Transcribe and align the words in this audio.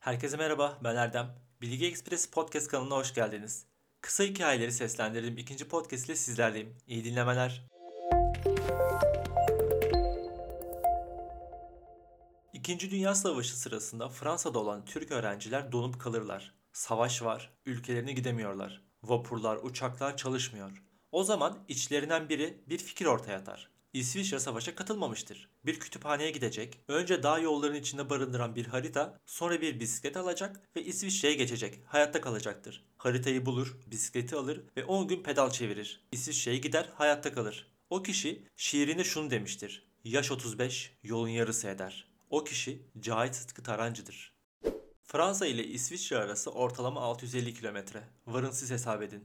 Herkese 0.00 0.36
merhaba, 0.36 0.78
ben 0.84 0.96
Erdem. 0.96 1.34
Bilgi 1.60 1.86
Ekspresi 1.86 2.30
Podcast 2.30 2.68
kanalına 2.68 2.94
hoş 2.96 3.14
geldiniz. 3.14 3.66
Kısa 4.00 4.24
hikayeleri 4.24 4.72
seslendirdiğim 4.72 5.38
ikinci 5.38 5.68
podcast 5.68 6.06
ile 6.06 6.16
sizlerleyim. 6.16 6.76
İyi 6.86 7.04
dinlemeler. 7.04 7.66
İkinci 12.52 12.90
Dünya 12.90 13.14
Savaşı 13.14 13.58
sırasında 13.58 14.08
Fransa'da 14.08 14.58
olan 14.58 14.84
Türk 14.84 15.10
öğrenciler 15.10 15.72
donup 15.72 16.00
kalırlar. 16.00 16.54
Savaş 16.72 17.22
var, 17.22 17.52
ülkelerine 17.66 18.12
gidemiyorlar. 18.12 18.82
Vapurlar, 19.02 19.56
uçaklar 19.56 20.16
çalışmıyor. 20.16 20.82
O 21.12 21.24
zaman 21.24 21.58
içlerinden 21.68 22.28
biri 22.28 22.58
bir 22.66 22.78
fikir 22.78 23.06
ortaya 23.06 23.38
atar. 23.38 23.70
İsviçre 23.92 24.40
savaşa 24.40 24.74
katılmamıştır. 24.74 25.48
Bir 25.66 25.80
kütüphaneye 25.80 26.30
gidecek, 26.30 26.80
önce 26.88 27.22
dağ 27.22 27.38
yollarının 27.38 27.76
içinde 27.76 28.10
barındıran 28.10 28.56
bir 28.56 28.66
harita, 28.66 29.18
sonra 29.26 29.60
bir 29.60 29.80
bisiklet 29.80 30.16
alacak 30.16 30.60
ve 30.76 30.84
İsviçre'ye 30.84 31.34
geçecek. 31.34 31.78
Hayatta 31.86 32.20
kalacaktır. 32.20 32.84
Haritayı 32.96 33.46
bulur, 33.46 33.76
bisikleti 33.86 34.36
alır 34.36 34.60
ve 34.76 34.84
10 34.84 35.08
gün 35.08 35.22
pedal 35.22 35.50
çevirir. 35.50 36.00
İsviçre'ye 36.12 36.58
gider, 36.58 36.88
hayatta 36.94 37.34
kalır. 37.34 37.72
O 37.90 38.02
kişi 38.02 38.42
şiirinde 38.56 39.04
şunu 39.04 39.30
demiştir. 39.30 39.86
Yaş 40.04 40.30
35, 40.30 40.92
yolun 41.02 41.28
yarısı 41.28 41.68
eder. 41.68 42.08
O 42.30 42.44
kişi 42.44 42.82
Cahit 43.00 43.34
Sıtkı 43.34 43.62
Tarancı'dır. 43.62 44.32
Fransa 45.04 45.46
ile 45.46 45.64
İsviçre 45.64 46.18
arası 46.18 46.50
ortalama 46.50 47.00
650 47.00 47.54
kilometre. 47.54 48.02
Varın 48.26 48.50
siz 48.50 48.70
hesap 48.70 49.02
edin. 49.02 49.24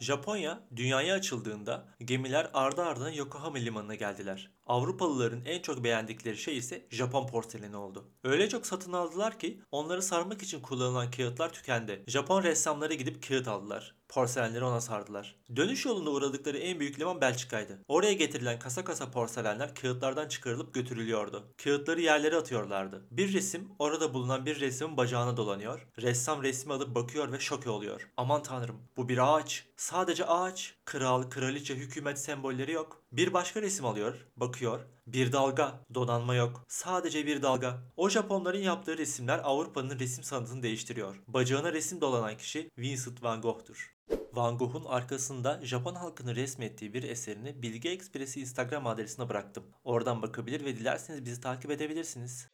Japonya 0.00 0.60
dünyaya 0.76 1.14
açıldığında 1.14 1.84
gemiler 2.04 2.50
ardı 2.54 2.82
ardına 2.82 3.10
Yokohama 3.10 3.58
limanına 3.58 3.94
geldiler. 3.94 4.50
Avrupalıların 4.66 5.44
en 5.44 5.62
çok 5.62 5.84
beğendikleri 5.84 6.36
şey 6.36 6.56
ise 6.56 6.86
Japon 6.90 7.26
porseleni 7.26 7.76
oldu. 7.76 8.10
Öyle 8.24 8.48
çok 8.48 8.66
satın 8.66 8.92
aldılar 8.92 9.38
ki 9.38 9.60
onları 9.70 10.02
sarmak 10.02 10.42
için 10.42 10.60
kullanılan 10.60 11.10
kağıtlar 11.10 11.52
tükendi. 11.52 12.04
Japon 12.06 12.42
ressamları 12.42 12.94
gidip 12.94 13.28
kağıt 13.28 13.48
aldılar. 13.48 13.94
Porselenleri 14.14 14.64
ona 14.64 14.80
sardılar. 14.80 15.36
Dönüş 15.56 15.84
yolunda 15.84 16.10
uğradıkları 16.10 16.58
en 16.58 16.80
büyük 16.80 17.00
liman 17.00 17.20
Belçika'ydı. 17.20 17.78
Oraya 17.88 18.12
getirilen 18.12 18.58
kasa 18.58 18.84
kasa 18.84 19.10
porselenler 19.10 19.74
kağıtlardan 19.74 20.28
çıkarılıp 20.28 20.74
götürülüyordu. 20.74 21.44
Kağıtları 21.64 22.00
yerlere 22.00 22.36
atıyorlardı. 22.36 23.02
Bir 23.10 23.32
resim 23.32 23.68
orada 23.78 24.14
bulunan 24.14 24.46
bir 24.46 24.60
resmin 24.60 24.96
bacağına 24.96 25.36
dolanıyor. 25.36 25.86
Ressam 26.02 26.42
resmi 26.42 26.72
alıp 26.72 26.94
bakıyor 26.94 27.32
ve 27.32 27.40
şok 27.40 27.66
oluyor. 27.66 28.10
Aman 28.16 28.42
tanrım 28.42 28.76
bu 28.96 29.08
bir 29.08 29.36
ağaç. 29.36 29.66
Sadece 29.76 30.26
ağaç. 30.26 30.74
Kral, 30.84 31.22
kraliçe, 31.30 31.74
hükümet 31.74 32.18
sembolleri 32.18 32.72
yok. 32.72 33.02
Bir 33.12 33.32
başka 33.32 33.62
resim 33.62 33.86
alıyor, 33.86 34.26
bakıyor. 34.36 34.80
Bir 35.06 35.32
dalga, 35.32 35.80
donanma 35.94 36.34
yok. 36.34 36.64
Sadece 36.68 37.26
bir 37.26 37.42
dalga. 37.42 37.82
O 37.96 38.08
Japonların 38.08 38.62
yaptığı 38.62 38.98
resimler 38.98 39.40
Avrupa'nın 39.44 39.98
resim 39.98 40.24
sanatını 40.24 40.62
değiştiriyor. 40.62 41.16
Bacağına 41.28 41.72
resim 41.72 42.00
dolanan 42.00 42.36
kişi 42.36 42.70
Vincent 42.78 43.22
van 43.22 43.40
Gogh'tur. 43.40 43.94
Van 44.32 44.58
Gogh'un 44.58 44.84
arkasında 44.84 45.60
Japon 45.62 45.94
halkını 45.94 46.34
resmettiği 46.34 46.94
bir 46.94 47.02
eserini 47.02 47.62
Bilgi 47.62 47.88
Ekspresi 47.88 48.40
Instagram 48.40 48.86
adresine 48.86 49.28
bıraktım. 49.28 49.64
Oradan 49.84 50.22
bakabilir 50.22 50.64
ve 50.64 50.76
dilerseniz 50.76 51.24
bizi 51.24 51.40
takip 51.40 51.70
edebilirsiniz. 51.70 52.48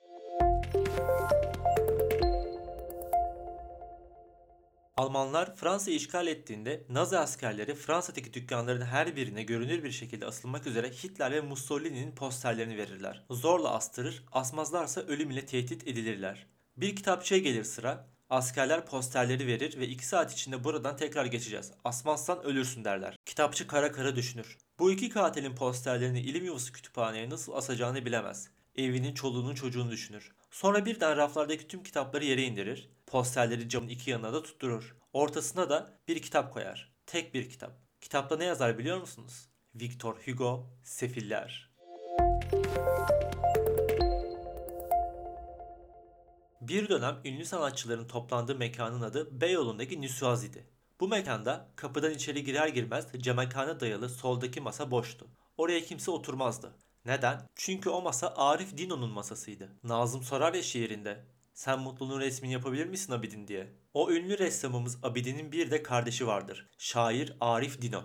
Almanlar 5.01 5.57
Fransa'yı 5.57 5.97
işgal 5.97 6.27
ettiğinde 6.27 6.85
Nazi 6.89 7.19
askerleri 7.19 7.75
Fransa'daki 7.75 8.35
dükkanların 8.35 8.81
her 8.81 9.17
birine 9.17 9.43
görünür 9.43 9.85
bir 9.85 9.91
şekilde 9.91 10.27
asılmak 10.27 10.67
üzere 10.67 10.91
Hitler 10.91 11.33
ve 11.33 11.41
Mussolini'nin 11.41 12.15
posterlerini 12.15 12.77
verirler. 12.77 13.25
Zorla 13.31 13.71
astırır, 13.71 14.25
asmazlarsa 14.33 15.01
ölüm 15.01 15.31
ile 15.31 15.47
tehdit 15.47 15.89
edilirler. 15.89 16.47
Bir 16.77 16.97
kitapçıya 16.97 17.41
gelir 17.41 17.65
sıra, 17.65 18.07
askerler 18.31 18.87
posterleri 18.87 19.47
verir 19.47 19.79
ve 19.79 19.89
2 19.89 20.07
saat 20.07 20.33
içinde 20.33 20.65
buradan 20.65 20.97
tekrar 20.97 21.27
geçeceğiz. 21.27 21.73
Asmazsan 21.85 22.43
ölürsün 22.43 22.85
derler. 22.85 23.17
Kitapçı 23.27 23.67
kara 23.67 23.93
kara 23.93 24.17
düşünür. 24.17 24.59
Bu 24.79 24.91
iki 24.91 25.09
katilin 25.09 25.55
posterlerini 25.55 26.21
ilim 26.21 26.45
yuvası 26.45 26.73
kütüphaneye 26.73 27.31
nasıl 27.31 27.53
asacağını 27.53 28.05
bilemez. 28.05 28.51
Evinin 28.81 29.15
çoluğunun 29.15 29.55
çocuğunu 29.55 29.91
düşünür. 29.91 30.33
Sonra 30.51 30.87
birden 30.87 31.17
raflardaki 31.17 31.69
tüm 31.69 31.83
kitapları 31.83 32.25
yere 32.25 32.43
indirir. 32.43 32.91
Posterleri 33.07 33.69
camın 33.69 33.89
iki 33.89 34.11
yanına 34.11 34.33
da 34.33 34.43
tutturur. 34.43 34.97
Ortasına 35.13 35.71
da 35.71 35.99
bir 36.09 36.23
kitap 36.23 36.53
koyar. 36.53 36.93
Tek 37.07 37.35
bir 37.35 37.51
kitap. 37.51 37.73
Kitapta 38.01 38.37
ne 38.37 38.45
yazar 38.45 38.79
biliyor 38.79 39.01
musunuz? 39.01 39.49
Victor 39.75 40.17
Hugo, 40.27 40.67
Sefiller. 40.83 41.71
Bir 46.61 46.89
dönem 46.89 47.21
ünlü 47.25 47.45
sanatçıların 47.45 48.09
toplandığı 48.09 48.55
mekanın 48.55 49.03
adı 49.03 49.41
Beyoğlu'ndaki 49.41 50.01
Nüsuazi'di. 50.01 50.67
Bu 51.01 51.09
mekanda 51.09 51.69
kapıdan 51.77 52.13
içeri 52.13 52.45
girer 52.45 52.69
girmez 52.69 53.07
camekana 53.19 53.81
dayalı 53.81 54.09
soldaki 54.09 54.61
masa 54.61 54.91
boştu. 54.91 55.27
Oraya 55.57 55.81
kimse 55.85 56.11
oturmazdı. 56.11 56.73
Neden? 57.07 57.49
Çünkü 57.55 57.91
o 57.91 58.03
masa 58.03 58.35
Arif 58.37 58.77
Dino'nun 58.77 59.11
masasıydı. 59.11 59.69
Nazım 59.85 60.23
sorar 60.23 60.55
ya 60.55 60.63
şiirinde. 60.63 61.25
Sen 61.55 61.79
mutluluğun 61.79 62.21
resmini 62.21 62.53
yapabilir 62.53 62.87
misin 62.87 63.13
Abidin 63.13 63.49
diye. 63.49 63.73
O 63.95 64.11
ünlü 64.11 64.39
ressamımız 64.39 64.99
Abidin'in 65.03 65.53
bir 65.53 65.71
de 65.71 65.83
kardeşi 65.83 66.27
vardır. 66.27 66.69
Şair 66.79 67.37
Arif 67.41 67.83
Dino. 67.83 68.03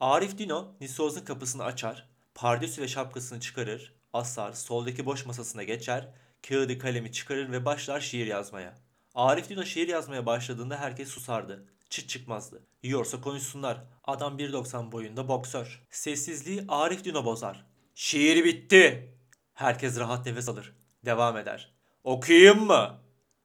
Arif 0.00 0.38
Dino 0.38 0.74
Nisoz'un 0.80 1.24
kapısını 1.24 1.64
açar, 1.64 2.08
pardesü 2.34 2.82
ve 2.82 2.88
şapkasını 2.88 3.40
çıkarır, 3.40 3.94
asar, 4.12 4.52
soldaki 4.52 5.06
boş 5.06 5.26
masasına 5.26 5.62
geçer, 5.62 6.08
kağıdı 6.48 6.78
kalemi 6.78 7.12
çıkarır 7.12 7.52
ve 7.52 7.64
başlar 7.64 8.00
şiir 8.00 8.26
yazmaya. 8.26 8.74
Arif 9.14 9.48
Dino 9.48 9.64
şiir 9.64 9.88
yazmaya 9.88 10.26
başladığında 10.26 10.76
herkes 10.76 11.08
susardı. 11.08 11.66
Çıt 11.90 12.08
çıkmazdı. 12.08 12.62
Yiyorsa 12.82 13.20
konuşsunlar. 13.20 13.84
Adam 14.04 14.38
1.90 14.38 14.92
boyunda 14.92 15.28
boksör. 15.28 15.86
Sessizliği 15.90 16.64
Arif 16.68 17.04
Dino 17.04 17.24
bozar. 17.24 17.66
Şiir 18.00 18.44
bitti. 18.44 19.14
Herkes 19.54 19.98
rahat 19.98 20.26
nefes 20.26 20.48
alır. 20.48 20.76
Devam 21.04 21.36
eder. 21.36 21.74
Okuyayım 22.04 22.66
mı? 22.66 23.00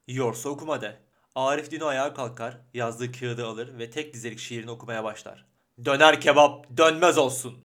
Yiyorsa 0.06 0.48
okuma 0.48 0.80
de. 0.80 1.00
Arif 1.34 1.70
Dino 1.70 1.86
ayağa 1.86 2.14
kalkar, 2.14 2.60
yazdığı 2.74 3.12
kağıdı 3.12 3.46
alır 3.46 3.78
ve 3.78 3.90
tek 3.90 4.14
dizelik 4.14 4.38
şiirini 4.38 4.70
okumaya 4.70 5.04
başlar. 5.04 5.46
Döner 5.84 6.20
kebap 6.20 6.76
dönmez 6.76 7.18
olsun. 7.18 7.64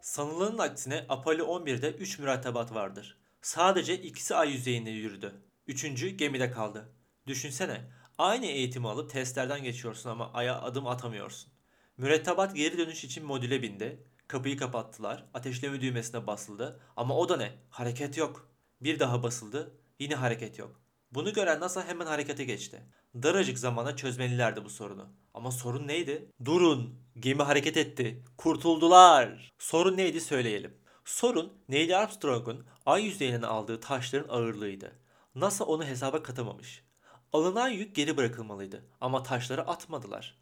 Sanılanın 0.00 0.58
aksine 0.58 1.06
Apollo 1.08 1.44
11'de 1.44 1.90
3 1.90 2.18
mürettebat 2.18 2.74
vardır. 2.74 3.18
Sadece 3.42 3.94
ikisi 4.02 4.34
ay 4.34 4.52
yüzeyinde 4.52 4.90
yürüdü. 4.90 5.34
Üçüncü 5.66 6.08
gemide 6.08 6.50
kaldı. 6.50 6.92
Düşünsene, 7.26 7.80
aynı 8.18 8.46
eğitimi 8.46 8.88
alıp 8.88 9.10
testlerden 9.10 9.62
geçiyorsun 9.62 10.10
ama 10.10 10.32
aya 10.32 10.60
adım 10.60 10.86
atamıyorsun. 10.86 11.57
Mürettebat 11.98 12.56
geri 12.56 12.78
dönüş 12.78 13.04
için 13.04 13.26
modüle 13.26 13.62
bindi. 13.62 14.02
Kapıyı 14.28 14.56
kapattılar. 14.56 15.24
Ateşleme 15.34 15.80
düğmesine 15.80 16.26
basıldı. 16.26 16.80
Ama 16.96 17.16
o 17.16 17.28
da 17.28 17.36
ne? 17.36 17.52
Hareket 17.70 18.16
yok. 18.16 18.48
Bir 18.80 18.98
daha 18.98 19.22
basıldı. 19.22 19.78
Yine 19.98 20.14
hareket 20.14 20.58
yok. 20.58 20.80
Bunu 21.12 21.32
gören 21.32 21.60
NASA 21.60 21.86
hemen 21.86 22.06
harekete 22.06 22.44
geçti. 22.44 22.82
Daracık 23.14 23.58
zamana 23.58 23.96
çözmelilerdi 23.96 24.64
bu 24.64 24.70
sorunu. 24.70 25.08
Ama 25.34 25.50
sorun 25.50 25.86
neydi? 25.88 26.32
Durun. 26.44 27.00
Gemi 27.18 27.42
hareket 27.42 27.76
etti. 27.76 28.24
Kurtuldular. 28.36 29.52
Sorun 29.58 29.96
neydi 29.96 30.20
söyleyelim. 30.20 30.74
Sorun 31.04 31.52
Neil 31.68 31.98
Armstrong'un 31.98 32.66
ay 32.86 33.04
yüzeyine 33.04 33.46
aldığı 33.46 33.80
taşların 33.80 34.28
ağırlığıydı. 34.28 34.92
NASA 35.34 35.64
onu 35.64 35.84
hesaba 35.84 36.22
katamamış. 36.22 36.84
Alınan 37.32 37.68
yük 37.68 37.94
geri 37.94 38.16
bırakılmalıydı 38.16 38.84
ama 39.00 39.22
taşları 39.22 39.66
atmadılar. 39.66 40.38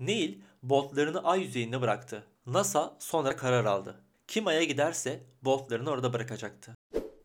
Neil 0.00 0.40
boltlarını 0.62 1.24
ay 1.24 1.42
yüzeyinde 1.42 1.80
bıraktı. 1.80 2.26
NASA 2.46 2.96
sonra 3.00 3.36
karar 3.36 3.64
aldı. 3.64 4.04
Kim 4.28 4.46
Ay'a 4.46 4.64
giderse 4.64 5.26
boltlarını 5.42 5.90
orada 5.90 6.12
bırakacaktı. 6.12 6.74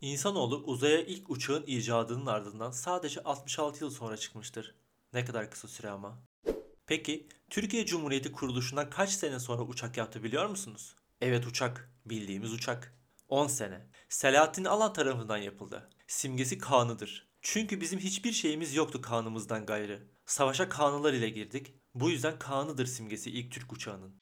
İnsanoğlu 0.02 0.58
uzaya 0.58 1.02
ilk 1.02 1.30
uçağın 1.30 1.64
icadının 1.68 2.26
ardından 2.26 2.72
sadece 2.72 3.24
66 3.24 3.84
yıl 3.84 3.92
sonra 3.92 4.18
çıkmıştır. 4.18 4.76
Ne 5.14 5.26
kadar 5.26 5.52
kısa 5.52 5.68
süre 5.68 5.90
ama. 5.90 6.20
Peki 6.86 7.28
Türkiye 7.50 7.86
Cumhuriyeti 7.86 8.32
kuruluşundan 8.32 8.90
kaç 8.90 9.10
sene 9.10 9.40
sonra 9.40 9.62
uçak 9.62 9.98
yaptı 9.98 10.24
biliyor 10.24 10.46
musunuz? 10.46 10.96
Evet 11.22 11.48
uçak. 11.48 11.92
Bildiğimiz 12.06 12.54
uçak. 12.54 12.98
10 13.30 13.48
sene. 13.48 13.88
Selahattin 14.10 14.66
Alan 14.66 14.94
tarafından 14.94 15.38
yapıldı. 15.38 15.90
Simgesi 16.08 16.58
kanıdır. 16.58 17.28
Çünkü 17.42 17.82
bizim 17.82 18.00
hiçbir 18.00 18.32
şeyimiz 18.32 18.76
yoktu 18.76 19.02
kanımızdan 19.02 19.66
gayrı. 19.66 20.08
Savaşa 20.26 20.70
kanılar 20.70 21.14
ile 21.14 21.30
girdik. 21.30 21.74
Bu 21.96 22.10
yüzden 22.10 22.40
kanıdır 22.40 22.86
simgesi 22.86 23.32
ilk 23.32 23.52
Türk 23.52 23.74
uçağının. 23.74 24.16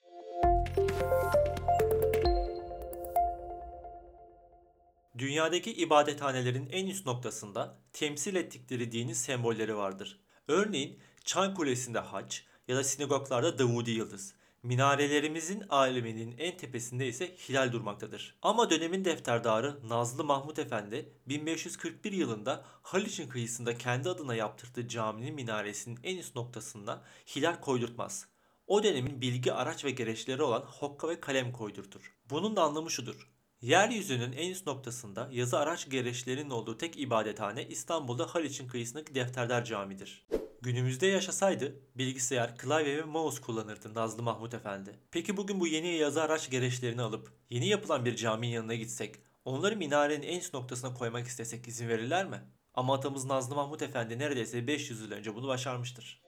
Dünyadaki 5.18 5.73
ibadethanelerin 5.73 6.69
en 6.71 6.88
üst 6.88 7.06
noktasında 7.06 7.77
temsil 7.94 8.35
ettikleri 8.35 8.91
dinin 8.91 9.13
sembolleri 9.13 9.75
vardır. 9.77 10.21
Örneğin 10.47 11.00
Çan 11.25 11.53
Kulesi'nde 11.53 12.00
haç 12.00 12.45
ya 12.68 12.75
da 12.75 12.83
sinagoglarda 12.83 13.59
Davudi 13.59 13.91
yıldız. 13.91 14.33
Minarelerimizin 14.63 15.63
aleminin 15.69 16.36
en 16.38 16.58
tepesinde 16.58 17.08
ise 17.08 17.36
hilal 17.50 17.72
durmaktadır. 17.72 18.36
Ama 18.42 18.69
dönemin 18.69 19.06
defterdarı 19.06 19.90
Nazlı 19.90 20.24
Mahmut 20.24 20.60
Efendi 20.60 21.13
1541 21.28 22.12
yılında 22.12 22.63
Haliç'in 22.81 23.30
kıyısında 23.30 23.78
kendi 23.78 24.10
adına 24.10 24.36
yaptırdığı 24.36 24.88
caminin 24.88 25.36
minaresinin 25.36 26.00
en 26.04 26.18
üst 26.18 26.36
noktasında 26.36 27.04
hilal 27.36 27.62
koydurtmaz. 27.62 28.28
O 28.68 28.84
dönemin 28.84 29.22
bilgi 29.22 29.54
araç 29.54 29.86
ve 29.86 29.92
gereçleri 29.92 30.44
olan 30.44 30.62
hokka 30.62 31.10
ve 31.10 31.19
kalem 31.19 31.52
koydurtur. 31.52 32.14
Bunun 32.30 32.56
da 32.56 32.64
anlamı 32.64 32.92
şudur. 32.92 33.31
Yeryüzünün 33.62 34.31
en 34.31 34.50
üst 34.50 34.68
noktasında 34.68 35.30
yazı 35.31 35.60
araç 35.60 35.90
gereçlerinin 35.90 36.50
olduğu 36.50 36.78
tek 36.78 37.00
ibadethane 37.00 37.68
İstanbul'da 37.68 38.25
Haliç'in 38.25 38.68
kıyısındaki 38.68 39.16
Defterdar 39.16 39.66
Camii'dir. 39.66 40.28
Günümüzde 40.63 41.08
yaşasaydı 41.08 41.75
bilgisayar, 41.96 42.58
klavye 42.58 42.98
ve 42.98 43.04
mouse 43.04 43.42
kullanırdı 43.42 43.94
Nazlı 43.94 44.24
Mahmut 44.24 44.54
Efendi. 44.54 45.00
Peki 45.12 45.38
bugün 45.38 45.60
bu 45.60 45.68
yeni 45.68 45.88
yazı 45.88 46.24
araç 46.24 46.50
gereçlerini 46.50 47.02
alıp 47.02 47.31
yeni 47.50 47.68
yapılan 47.68 48.06
bir 48.06 48.16
caminin 48.16 48.52
yanına 48.52 48.75
gitsek, 48.75 49.16
onları 49.46 49.75
minarenin 49.75 50.28
en 50.28 50.40
üst 50.40 50.54
noktasına 50.54 50.94
koymak 50.94 51.28
istesek 51.28 51.68
izin 51.68 51.88
verirler 51.90 52.25
mi? 52.25 52.42
Ama 52.74 52.96
atamız 52.96 53.25
Nazlı 53.25 53.56
Mahmut 53.56 53.81
Efendi 53.81 54.19
neredeyse 54.19 54.68
500 54.68 55.02
yıl 55.02 55.12
önce 55.12 55.36
bunu 55.36 55.48
başarmıştır. 55.48 56.22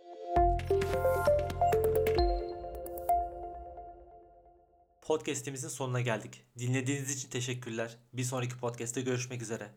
Podcast'imizin 5.02 5.68
sonuna 5.68 6.02
geldik. 6.02 6.42
Dinlediğiniz 6.60 7.18
için 7.18 7.30
teşekkürler. 7.30 7.98
Bir 8.14 8.24
sonraki 8.24 8.58
podcast'te 8.58 9.02
görüşmek 9.02 9.42
üzere. 9.42 9.72